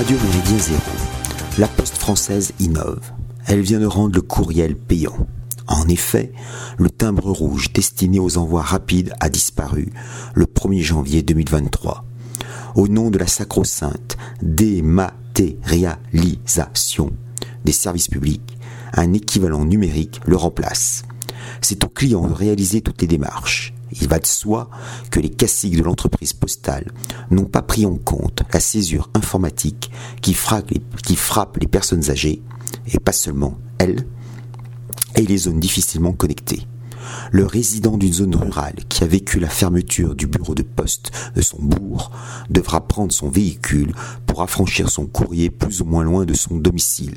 [0.00, 0.80] Radio Méridien Zéro,
[1.58, 3.12] la Poste française innove.
[3.46, 5.26] Elle vient de rendre le courriel payant.
[5.66, 6.32] En effet,
[6.78, 9.92] le timbre rouge destiné aux envois rapides a disparu
[10.32, 12.06] le 1er janvier 2023.
[12.76, 17.12] Au nom de la sacro-sainte dématérialisation
[17.66, 18.56] des services publics,
[18.94, 21.02] un équivalent numérique le remplace.
[21.60, 23.74] C'est au client de réaliser toutes les démarches.
[23.92, 24.70] Il va de soi
[25.10, 26.92] que les caciques de l'entreprise postale
[27.30, 29.90] n'ont pas pris en compte la césure informatique
[30.22, 32.42] qui frappe, les, qui frappe les personnes âgées,
[32.92, 34.06] et pas seulement elles,
[35.16, 36.66] et les zones difficilement connectées.
[37.32, 41.42] Le résident d'une zone rurale qui a vécu la fermeture du bureau de poste de
[41.42, 42.12] son bourg
[42.50, 43.92] devra prendre son véhicule
[44.26, 47.16] pour affranchir son courrier plus ou moins loin de son domicile.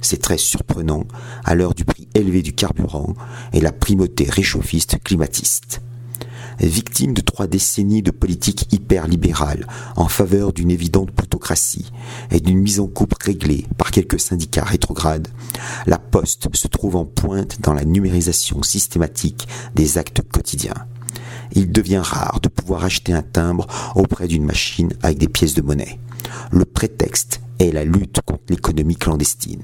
[0.00, 1.04] C'est très surprenant
[1.44, 3.14] à l'heure du prix élevé du carburant
[3.52, 5.80] et la primauté réchauffiste climatiste
[6.60, 11.90] victime de trois décennies de politique hyper libérale en faveur d'une évidente plutocratie
[12.30, 15.28] et d'une mise en coupe réglée par quelques syndicats rétrogrades,
[15.86, 20.86] la Poste se trouve en pointe dans la numérisation systématique des actes quotidiens.
[21.54, 25.62] Il devient rare de pouvoir acheter un timbre auprès d'une machine avec des pièces de
[25.62, 25.98] monnaie.
[26.50, 29.62] Le prétexte est la lutte contre l'économie clandestine.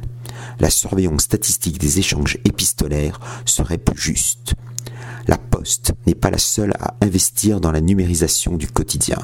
[0.61, 4.55] La surveillance statistique des échanges épistolaires serait plus juste.
[5.29, 9.19] La Poste n'est pas la seule à investir dans la numérisation du quotidien.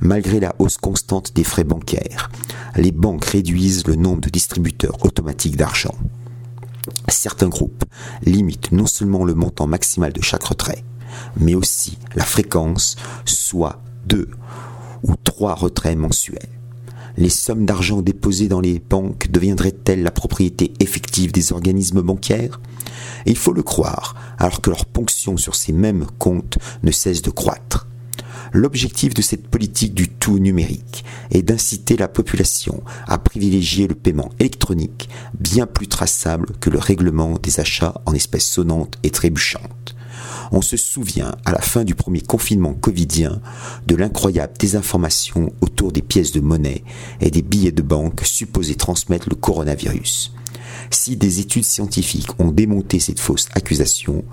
[0.00, 2.30] Malgré la hausse constante des frais bancaires,
[2.74, 5.94] les banques réduisent le nombre de distributeurs automatiques d'argent.
[7.08, 7.84] Certains groupes
[8.22, 10.82] limitent non seulement le montant maximal de chaque retrait,
[11.36, 14.28] mais aussi la fréquence, soit deux
[15.04, 16.57] ou trois retraits mensuels.
[17.18, 22.60] Les sommes d'argent déposées dans les banques deviendraient-elles la propriété effective des organismes bancaires?
[23.26, 27.30] Il faut le croire, alors que leur ponction sur ces mêmes comptes ne cesse de
[27.30, 27.88] croître.
[28.52, 34.30] L'objectif de cette politique du tout numérique est d'inciter la population à privilégier le paiement
[34.38, 35.08] électronique
[35.40, 39.96] bien plus traçable que le règlement des achats en espèces sonnantes et trébuchantes.
[40.52, 43.40] On se souvient, à la fin du premier confinement covidien,
[43.86, 46.84] de l'incroyable désinformation autour des pièces de monnaie
[47.20, 50.32] et des billets de banque supposés transmettre le coronavirus.
[50.90, 54.24] Si des études scientifiques ont démonté cette fausse accusation,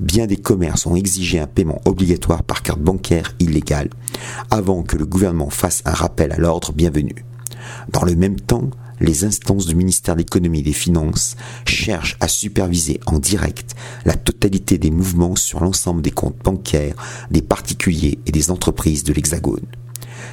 [0.00, 3.90] bien des commerces ont exigé un paiement obligatoire par carte bancaire illégale
[4.50, 7.24] avant que le gouvernement fasse un rappel à l'ordre bienvenu.
[7.90, 12.28] Dans le même temps, les instances du ministère de l'économie et des finances cherchent à
[12.28, 13.74] superviser en direct
[14.04, 16.96] la totalité des mouvements sur l'ensemble des comptes bancaires
[17.30, 19.66] des particuliers et des entreprises de l'Hexagone.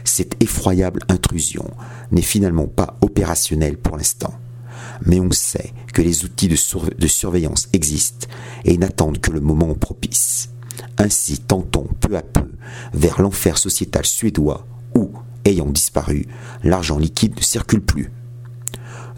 [0.03, 1.69] Cette effroyable intrusion
[2.11, 4.33] n'est finalement pas opérationnelle pour l'instant
[5.05, 8.27] mais on sait que les outils de, surveillance existent
[8.65, 10.49] et n'attendent que le moment propice.
[10.97, 12.49] Ainsi tentons peu à peu
[12.93, 15.11] vers l'enfer sociétal suédois où,
[15.45, 16.27] ayant disparu,
[16.63, 18.11] l'argent liquide ne circule plus.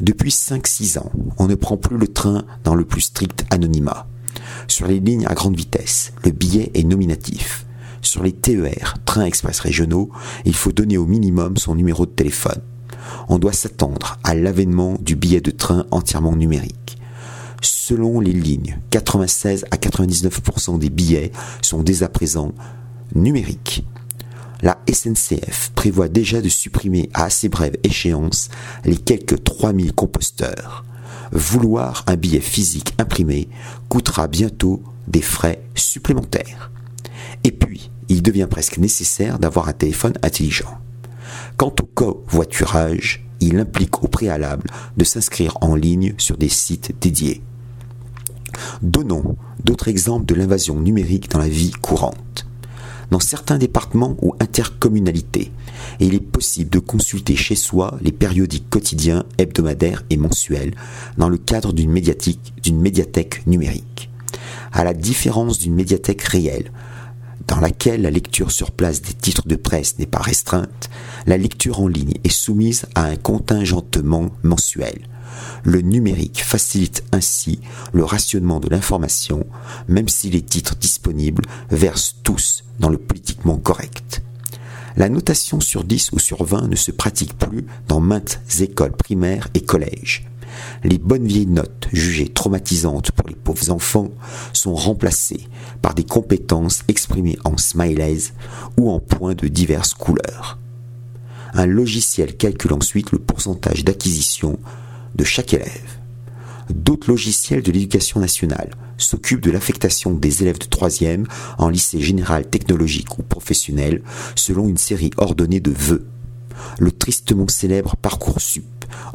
[0.02, 4.08] Depuis 5-6 ans, on ne prend plus le train dans le plus strict anonymat.
[4.68, 7.66] Sur les lignes à grande vitesse, le billet est nominatif.
[8.02, 10.10] Sur les TER, trains express régionaux,
[10.46, 12.62] il faut donner au minimum son numéro de téléphone
[13.30, 16.98] on doit s'attendre à l'avènement du billet de train entièrement numérique.
[17.62, 21.32] Selon les lignes, 96 à 99% des billets
[21.62, 22.52] sont dès à présent
[23.16, 23.86] numériques.
[24.64, 28.48] La SNCF prévoit déjà de supprimer à assez brève échéance
[28.86, 30.86] les quelques 3000 composteurs.
[31.34, 33.50] Vouloir un billet physique imprimé
[33.90, 36.72] coûtera bientôt des frais supplémentaires.
[37.44, 40.78] Et puis, il devient presque nécessaire d'avoir un téléphone intelligent.
[41.58, 47.42] Quant au covoiturage, il implique au préalable de s'inscrire en ligne sur des sites dédiés.
[48.82, 52.46] Donnons d'autres exemples de l'invasion numérique dans la vie courante.
[53.12, 55.52] Dans certains départements ou intercommunalités,
[56.00, 60.74] il est possible de consulter chez soi les périodiques quotidiens, hebdomadaires et mensuels
[61.18, 64.10] dans le cadre d'une médiathèque numérique.
[64.72, 66.72] À la différence d'une médiathèque réelle,
[67.48, 70.90] dans laquelle la lecture sur place des titres de presse n'est pas restreinte,
[71.28, 75.08] la lecture en ligne est soumise à un contingentement mensuel.
[75.64, 77.60] Le numérique facilite ainsi
[77.92, 79.46] le rationnement de l'information,
[79.88, 84.22] même si les titres disponibles versent tous dans le politiquement correct.
[84.96, 89.48] La notation sur 10 ou sur 20 ne se pratique plus dans maintes écoles primaires
[89.54, 90.28] et collèges.
[90.84, 94.10] Les bonnes vieilles notes, jugées traumatisantes pour les pauvres enfants,
[94.54, 95.48] sont remplacées
[95.82, 98.32] par des compétences exprimées en smileys
[98.78, 100.60] ou en points de diverses couleurs.
[101.56, 104.60] Un logiciel calcule ensuite le pourcentage d'acquisition
[105.16, 106.00] de chaque élève.
[106.70, 111.28] D'autres logiciels de l'éducation nationale s'occupent de l'affectation des élèves de troisième
[111.58, 114.02] en lycée général technologique ou professionnel
[114.36, 116.08] selon une série ordonnée de vœux.
[116.80, 118.64] Le tristement célèbre Parcoursup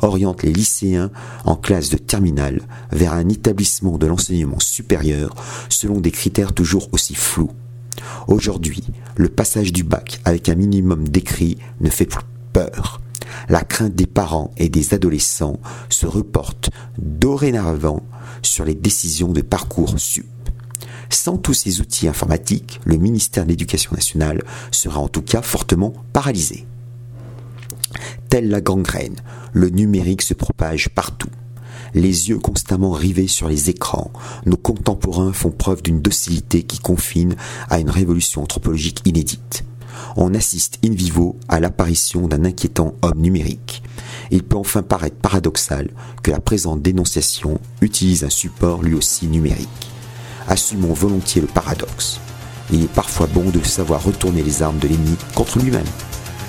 [0.02, 1.10] oriente les lycéens
[1.44, 2.62] en classe de terminale
[2.92, 5.34] vers un établissement de l'enseignement supérieur
[5.68, 7.50] selon des critères toujours aussi flous.
[8.26, 8.84] Aujourd'hui,
[9.16, 13.00] le passage du bac avec un minimum d'écrit ne fait plus peur.
[13.48, 15.58] La crainte des parents et des adolescents
[15.88, 18.02] se reporte dorénavant
[18.42, 20.26] sur les décisions de parcours sup.
[21.10, 25.94] Sans tous ces outils informatiques, le ministère de l'Éducation nationale sera en tout cas fortement
[26.12, 26.66] paralysé.
[28.28, 29.16] Telle la gangrène,
[29.52, 31.30] le numérique se propage partout.
[31.94, 34.12] Les yeux constamment rivés sur les écrans,
[34.44, 37.36] nos contemporains font preuve d'une docilité qui confine
[37.70, 39.64] à une révolution anthropologique inédite.
[40.16, 43.82] On assiste in vivo à l'apparition d'un inquiétant homme numérique.
[44.30, 45.90] Il peut enfin paraître paradoxal
[46.22, 49.68] que la présente dénonciation utilise un support lui aussi numérique.
[50.48, 52.20] Assumons volontiers le paradoxe.
[52.70, 55.84] Il est parfois bon de savoir retourner les armes de l'ennemi contre lui-même.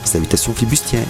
[0.04, 1.08] Salutations flibustières